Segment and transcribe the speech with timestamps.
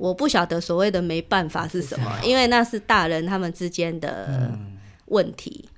[0.00, 4.50] 我不晓得所谓的没办法是什么，因为那是大人他们之间的
[5.06, 5.68] 问题。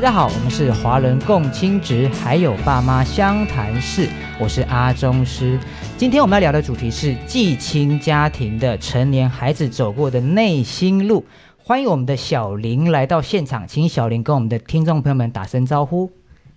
[0.00, 4.08] 大家好，我们是华人共亲职，还有爸妈相谈室，
[4.38, 5.60] 我是阿中师。
[5.98, 11.26] 今天我们要聊的主题是寄亲家庭的成年孩子走过的内心路。
[11.62, 16.10] 欢迎我们的小林来到现场，请小林跟我们的听众朋友们打声招呼。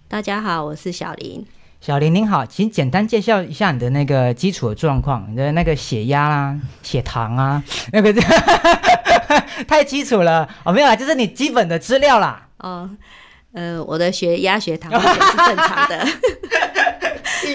[0.08, 1.46] 大家好，我是小林。
[1.82, 8.14] 小林您好，请简单介绍一下你的那个基础的状况，你的那个血压啦、 血糖啊，那个
[9.68, 12.48] 太基础了哦， 没有啦，就是你基本的资料啦。
[12.60, 12.90] 哦。
[12.90, 12.90] 呃，
[13.86, 16.08] 我的血压、血糖 是正常的。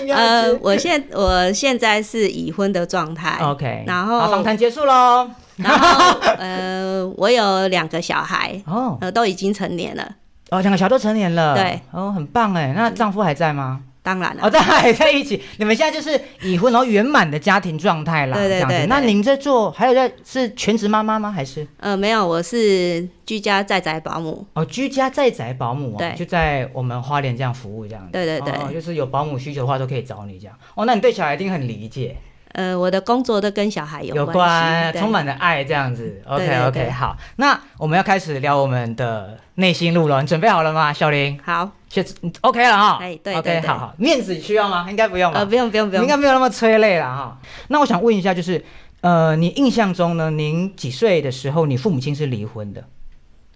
[0.15, 3.39] 呃，我现我现在是已婚的状态。
[3.43, 5.29] OK，然后访谈结束喽。
[5.57, 10.09] 然后呃，我有两个小孩， 哦，呃，都已经成年了。
[10.51, 11.55] 哦，两个小都成年了。
[11.57, 12.73] 对，哦，很棒哎。
[12.77, 13.81] 那丈夫还在吗？
[14.09, 18.35] 当然了，哦，在还在一起，你们现在就是已婚然后圆满的家庭状态啦。
[18.39, 18.87] 对对对。
[18.87, 21.31] 那您在做，还有在是全职妈妈吗？
[21.31, 21.67] 还是？
[21.77, 24.47] 呃，没有，我是居家在宅保姆。
[24.55, 28.09] 哦，居家在宅保姆啊，就在我们花莲这样服务这样。
[28.11, 30.57] 对对对，就是有保姆需求的话都可以找你这样。
[30.75, 32.17] 哦，那你对小孩一定很理解。
[32.53, 36.21] 呃，我的工作都跟小孩有关，充满了爱这样子。
[36.27, 40.21] OK OK，好，那我们要开始聊我们的内心路了。
[40.23, 41.39] 你准备好了吗，小林？
[41.45, 42.05] 好，确
[42.41, 42.99] OK 了哈。
[43.01, 44.87] 哎，对，OK，好好，面子需要吗？
[44.89, 45.41] 应该不用吧？
[45.41, 47.39] 呃，不用不用不用，应该没有那么催泪了哈。
[47.69, 48.65] 那我想问一下，就是
[49.03, 52.83] 呃，你印象中呢，您几岁的时候，你父母亲是离婚的？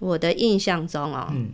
[0.01, 1.51] 我的印象中哦，嗯，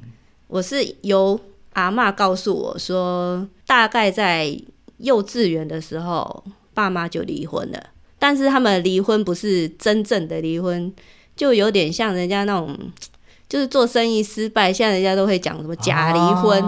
[0.49, 1.39] 我是由
[1.75, 4.55] 阿妈告诉我说，大概在
[4.97, 6.45] 幼稚园的时候。
[6.79, 7.87] 爸妈就离婚了，
[8.21, 10.95] 但是他们离婚不是真正的离婚，
[11.35, 12.79] 就有点像人家那种，
[13.49, 16.63] 就是做生意失败，现在人家都会讲什么假离婚，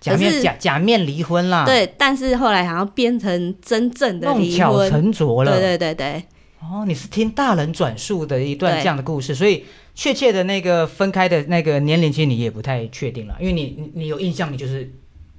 [0.00, 1.66] 假面假假面离婚啦。
[1.66, 5.52] 对，但是后来好像变成真正的离婚，弄巧成拙了。
[5.52, 6.24] 对对对对。
[6.62, 14.90] 哦，你是听大人转述的一段这样的故事，所以确切的那个分开的那个年龄，其实你也不太确定了，因为你你有印象，你就是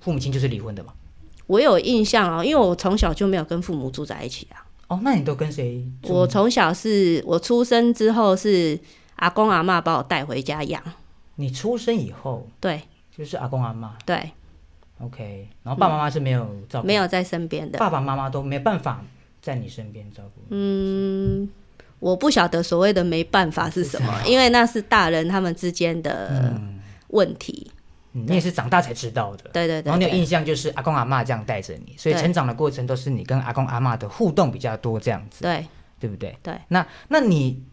[0.02, 0.94] 父母亲就是离婚的嘛。
[1.47, 4.65] 我有印象哦，因为我从小就没有跟父母住在一起啊。
[4.87, 5.83] 哦，那你都跟谁？
[6.03, 8.79] 我从小是我出生之后是
[9.15, 10.81] 阿公阿妈把我带回家养。
[11.35, 12.47] 你出生以后？
[12.59, 12.81] 对，
[13.15, 13.97] 就是阿公阿妈。
[14.05, 14.31] 对。
[14.99, 17.79] OK，然后爸爸妈妈是没有照顾，没有在身边的。
[17.79, 19.03] 爸爸妈妈都没办法
[19.41, 20.41] 在你身边照顾。
[20.49, 21.49] 嗯，
[21.99, 26.53] 我不晓得所谓的没办法是什么，因为那是大人他们之间的
[27.07, 27.69] 问题。
[28.16, 29.85] 你也是长大才知道的，对对对。
[29.90, 35.66] 然后你有印象就是阿公阿妈这样带着你，所以成长的过程都是你跟阿公阿妈的互动比较多这样子，对
[36.00, 36.38] 对不对？
[36.44, 36.56] 对。
[36.68, 37.63] 那那你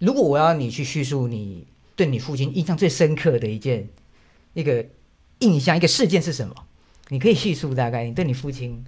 [0.00, 3.88] 如果我要你去叙述你对你父亲印象最深刻的一件
[4.54, 4.84] 一个
[5.38, 6.54] 印象一个事件是什么？
[7.08, 8.84] 你可以叙述大概你对你父亲，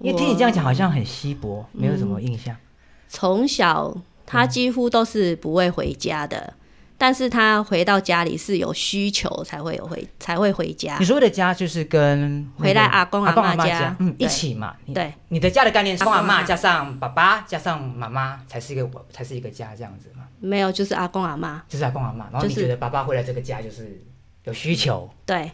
[0.00, 2.54] 因为听你这样讲好像很稀薄，没有什么印象。
[3.08, 6.54] 从小他几乎都是不会回家的。
[7.00, 10.98] 但是他回到家里是有需求才会有回才会回家。
[10.98, 14.76] 你说的家就是跟回来阿公阿妈家，嗯，一起嘛。
[14.94, 20.24] 对，你的家的概念是阿公阿妈加上爸爸加上妈妈才是一个才是一个家这样子吗？
[20.40, 22.28] 没有，就是阿公阿妈，就是阿公阿妈。
[22.30, 23.98] 然后你觉得爸爸回来这个家就是
[24.44, 25.08] 有需求？
[25.24, 25.50] 对。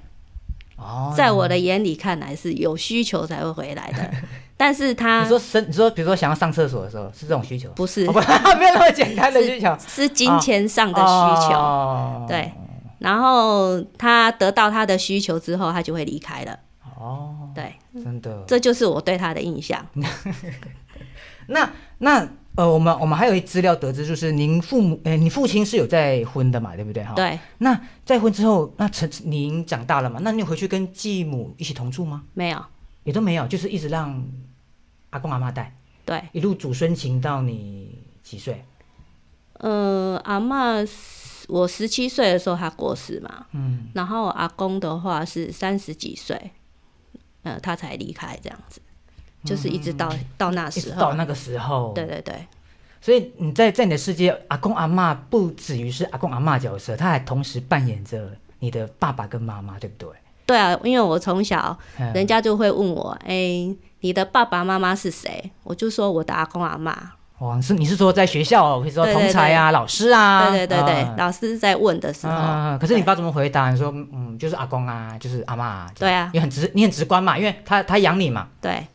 [0.77, 4.11] 哦，在我的眼里看来是有需求才会回来的。
[4.59, 7.69] 但是他你说生你说比如说想要上厕所的时候是这种需求？
[7.71, 12.25] 不是， 没有那么简单的需求，是金钱上的需求。
[12.27, 12.51] 对，
[12.99, 16.59] 然后他得到他的需求之后，他就会离开了。
[16.99, 19.85] 哦，对，真的，这就是我对他的印象。
[21.49, 22.27] 那那
[22.57, 27.05] 呃，我们我们还有一资料得知，就是您父母哎，你父亲是有再婚的嘛，对不对？
[27.05, 27.39] 哈，对。
[27.59, 30.19] 那再婚之后，那成您长大了嘛？
[30.23, 32.25] 那你回去跟继母一起同住吗？
[32.35, 32.65] 没有，
[33.05, 34.25] 也都没有，就是一直让。
[35.11, 35.75] 阿公阿妈带，
[36.05, 38.63] 对，一路祖孙情到你几岁？
[39.55, 40.75] 呃，阿妈，
[41.49, 46.51] 我十七岁的时候他过世嘛，嗯，然后阿公的话是三十几岁，
[47.45, 48.83] 呃，他才离开这样子，
[49.45, 52.35] 就是一直到到那时候，到那个时候，对对对，
[53.01, 60.09] 所以你在在你的世界，阿公阿妈不止于是阿公阿妈角色，他还同时扮演着你的爸爸跟妈妈，对不对？
[60.47, 61.77] 对啊，因为我从小，
[62.15, 63.75] 人家就会问我，哎。
[64.01, 65.51] 你的爸爸妈妈是谁？
[65.65, 66.95] 我就说我的阿公阿妈。
[67.39, 70.49] 哦，是你是说在学校，可以说同才啊、老师啊？
[70.51, 72.79] 对对对对，老师在问的时候。
[72.79, 73.69] 可是你爸怎么回答？
[73.71, 75.91] 你说嗯，就是阿公啊，就是阿妈。
[75.99, 78.47] 对啊，你很直，你很直观嘛，因为他他养你嘛。
[78.61, 78.87] 对。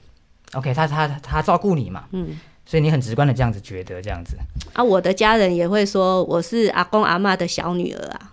[0.53, 2.06] OK，他他他照顾你嘛。
[2.12, 2.39] 嗯。
[2.63, 4.38] 所以你很直观的这样子觉得这样子
[4.74, 8.31] 啊，我的家人也会说我是阿公阿妈的小女儿啊。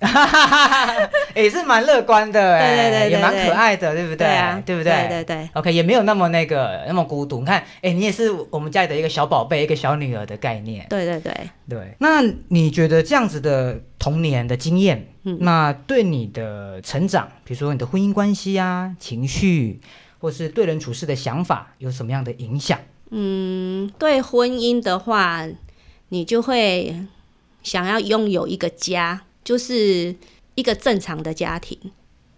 [1.36, 4.16] 也是蛮乐观的，对对对，也蛮可爱的，对不对？
[4.16, 4.92] 对啊，对不对？
[4.92, 5.50] 对对对。
[5.52, 7.40] OK，也没有那么那个那么孤独。
[7.40, 10.86] 你看，哎，你也是我们家里的一个小宝贝，一个小女儿的概念。
[10.88, 11.94] 对对对对。
[11.98, 19.82] 那你觉得这样子的童年的经验，嗯那对你的成长，比如说你的婚姻关系啊、情绪，
[20.20, 22.78] 或是对人处事的想法，有什么样的影响？
[23.10, 25.44] 嗯，对婚姻的话，
[26.10, 26.94] 你就会
[27.64, 29.22] 想要拥有一个家。
[29.42, 30.14] 就是
[30.54, 31.76] 一个正常的家庭，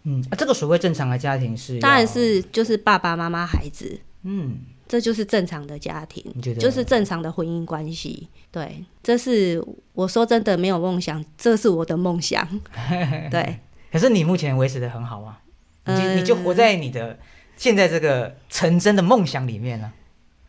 [0.04, 9.62] 嗯，啊这个所谓正常的家庭是，当然是就是爸爸妈妈孩子，嗯，这就是正常的家庭，就是正常的婚姻关系，对，这是
[9.94, 12.48] 我说真的没有梦想，这是我的梦想，
[13.28, 13.58] 对。
[13.90, 15.42] 可是你目前维持的很好啊，
[15.86, 17.18] 你你就活在你的
[17.62, 19.92] 现在这个成真的梦想里面呢，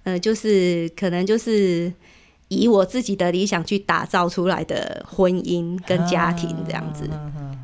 [0.04, 1.94] 呃，就是可能就是。
[2.50, 7.10] 以我自己的理想去打造出来的婚姻跟家庭这样子，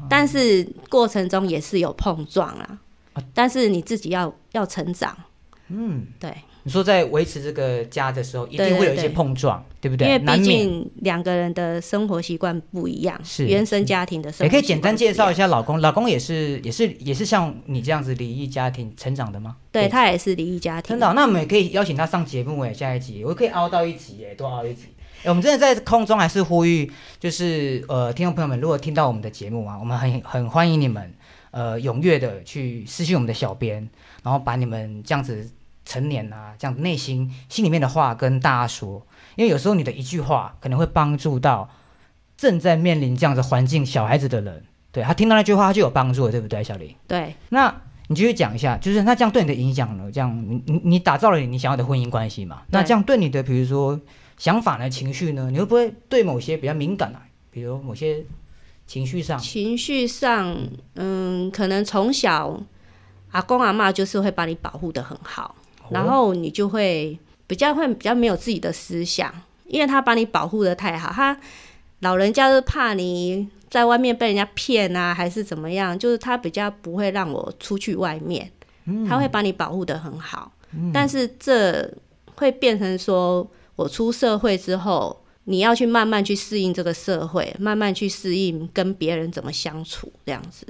[0.09, 2.79] 但是过程中也是有碰撞啊，
[3.35, 5.15] 但是你自己要要成长，
[5.67, 6.33] 嗯，对。
[6.63, 10.07] 你说在维持这个家的时候，一定会有一些碰撞，对不对？
[10.07, 14.29] 因为毕竟两个人的生活习惯不一样，是原生家庭的。
[14.41, 19.55] 也可以简单介绍一下老公，老公也是也是也是像你这样子离异家庭成长的吗？
[19.71, 20.89] 对他也是离异家庭。
[20.89, 24.87] 真的，那我们也可以邀请他上节目哎，下一集我可以熬到一集哎，多熬一集。
[25.23, 31.13] 哎，我们真的在空中还是呼吁，就是呃，听众朋友们，如果听到我们的节目啊，我们很很欢迎你们
[31.51, 33.89] 呃踊跃的去私信我们的小编，
[34.23, 35.49] 然后把你们这样子。
[35.89, 39.03] 成年啊，这样内心心里面的话跟大家说，
[39.35, 41.67] 因为有时候你的一句话可能会帮助到
[42.37, 46.95] 正在面临这样的环境小孩子的人，对他听到那句话他就有帮助了，对不对，小林？
[47.07, 47.33] 对。
[47.49, 47.75] 那
[48.07, 50.11] 你继续讲一下，就是那这样对你的影响呢？
[50.11, 52.61] 这样你你你打造了你想要的婚姻关系嘛？
[52.69, 53.99] 那这样对你的比如说
[54.37, 57.25] 想法呢、情绪呢，你会不会对某些比较敏感啊？
[57.49, 58.23] 比如某些
[58.85, 59.39] 情绪上？
[59.39, 60.55] 情绪上，
[60.93, 62.61] 嗯，可能从小
[63.31, 65.55] 阿公阿妈就是会把你保护的很好。
[65.91, 69.33] 然后你就会比较会比较没有自己的思想，
[69.65, 71.39] 因为他把你保护的太好，他
[71.99, 75.97] 老人家是怕你在外面被人家骗啊，还是怎么样？
[75.97, 78.51] 就是他比较不会让我出去外面，
[79.07, 80.51] 他会把你保护的很好。
[80.93, 81.91] 但是这
[82.35, 83.45] 会变成说
[83.75, 90.67] 我出社会之后，你要去慢慢去适应这个社会，慢慢去适应跟别人怎么相处这样子。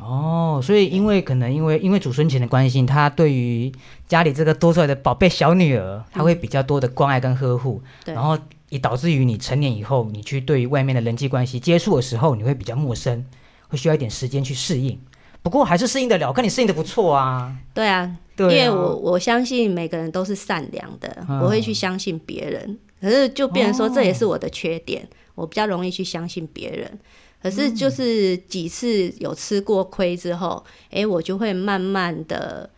[0.00, 3.70] 哦，所以因为可能因为因为祖孙情的关系，他对于
[4.08, 8.38] 家里这个多出来的宝贝小女儿，他会比较多的关爱跟呵护，然后
[8.70, 13.24] 也导致于你成年以后，你去对于外面的人际关系接触的时候，你会比较陌生，
[13.68, 14.98] 会需要一点时间去适应。
[15.42, 17.54] 不过还是适应得了，看你适应的不错啊。
[17.72, 22.78] 对啊，因为我我相信每个人都是善良的，我会去相信别人。
[23.00, 26.98] 可是就变成说，这也是我的缺点，我比较容易去相信别人。
[27.42, 32.68] 可是就是几次有吃过亏之后，哎，我就会慢慢的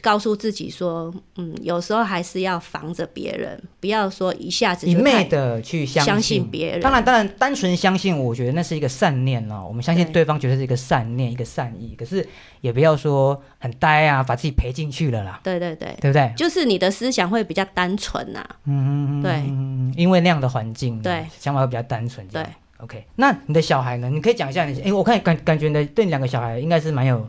[0.00, 6.80] 告诉自己说，嗯，有时候还是要防着别人，不要说一下子一昧的去相信别人。
[6.80, 9.64] 当然，当然，单纯相信，我觉得那是一个善念哦。
[9.66, 11.94] 我们相信对方，觉得是一个善念，一个善意。
[11.98, 12.26] 可是
[12.60, 15.40] 也不要说很呆啊，把自己赔进去了啦。
[15.42, 16.32] 对对对，对不对？
[16.36, 18.42] 就是你的思想会比较单纯呐。
[18.64, 19.92] 嗯嗯嗯。
[19.92, 22.26] 对，因为那样的环境，对，想法会比较单纯。
[22.28, 22.46] 对。
[22.82, 24.10] OK，那你的小孩呢？
[24.10, 27.28] 你可以讲一下你，哎，我看感感觉的对你两个小孩应该是蛮有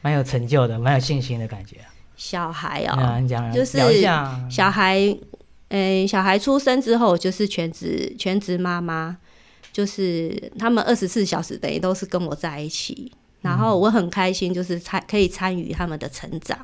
[0.00, 1.76] 蛮有成就的，蛮有信心的感觉。
[2.16, 3.78] 小孩哦，你讲就是
[4.48, 4.98] 小孩，
[5.68, 9.16] 嗯，小孩出生之后就是全职全职妈妈，
[9.72, 16.58] 就是他们二十四小时等于都是跟我在一起，然后我很开心，就是参可以参与他们的成长。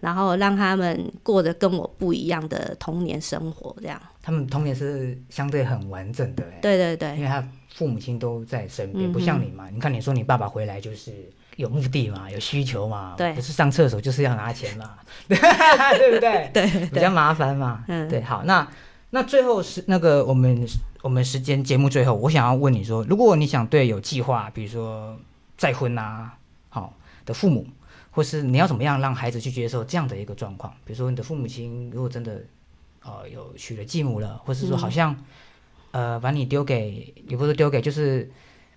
[0.00, 4.00] 然后让他们过得跟我不一样的童年生活，这样。
[4.28, 7.42] 他们童年是相对很完整的，对对对，因为他
[7.72, 9.70] 父母亲都在身边，不像你嘛。
[9.70, 11.10] 你看，你说你爸爸回来就是
[11.56, 16.50] 有目的嘛，有需求嘛，对，不是上厕所就是要拿钱嘛， 对不对？
[16.52, 17.82] 对，比较麻烦嘛。
[17.88, 18.20] 嗯，对。
[18.20, 18.68] 好，那
[19.08, 20.68] 那最后是那个我们
[21.00, 25.18] 我们时间节目最后，我想要问你说，如果你想对有计划，比如说
[25.56, 26.34] 再婚啊，
[26.68, 26.92] 好
[27.24, 27.66] 的父母。
[28.10, 30.72] 或是你要怎么样让孩子去接受这样的一个状况？
[30.84, 32.42] 比如说你的父母亲如果真的，
[33.02, 35.16] 呃，有娶了继母了，或是说好像，
[35.92, 38.30] 呃，把你丢给，也不是丢给，就是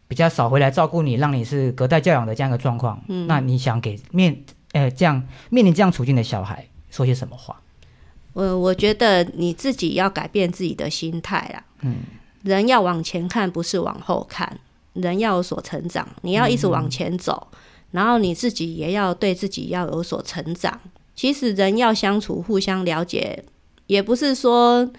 [0.07, 3.03] 比较少回来照顾你，让你是隔代教养的这样一个状况。
[3.07, 7.59] 嗯，那你想给面，呃，这样面临这样处境的小孩说些什么话？
[8.33, 11.63] 我我觉得你自己要改变自己的心态啦。
[11.81, 11.97] 嗯，
[12.43, 14.59] 人要往前看，不是往后看，
[14.93, 17.47] 人要有所成长，你要一直往前走。
[17.91, 20.79] 然后你自己也要对自己要有所成长。
[21.13, 23.43] 其实人要相处、互相了解，
[23.91, 24.89] 也不是说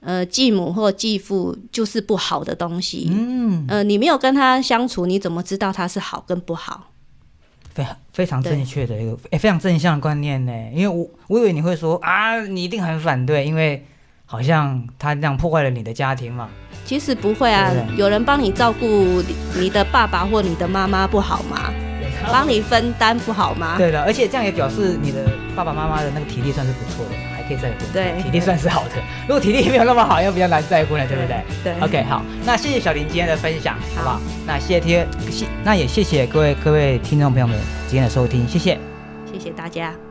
[0.00, 3.08] 呃继母或继父就是不好的东西。
[3.10, 6.90] 嗯，呃，你没有跟他相处，你怎么知道他是好跟不好？
[7.72, 10.52] 非非常正确的一个，哎，非常正向的观念呢。
[10.74, 13.86] 因为我我以为你会说啊，你一定很反对，因为
[14.26, 16.50] 好像他这样破坏了你的家庭嘛。
[16.84, 19.22] 其实不会啊，有人帮你照顾
[19.58, 21.72] 你的爸爸或你的妈妈不好吗？
[22.30, 23.78] 帮你分担不好吗？
[23.78, 27.78] 对的，而且这样也表示你的爸爸妈妈的那个体力算是不错的，还可以再婚。
[27.92, 28.90] 对，体力算是好的。
[29.28, 31.42] 如果体力没有那么好，又比较难再婚了，对不对？
[31.62, 31.74] 对。
[31.80, 34.20] OK，好，那谢谢小林今天的分享，好不好？
[34.46, 38.78] 那谢谢谢，那也谢谢各位各位听众朋友们今天的收听，谢谢，
[39.30, 40.02] 谢谢大家。